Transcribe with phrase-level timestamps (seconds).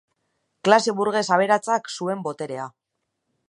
[0.67, 2.69] Klase burges aberatsak zuen boterea.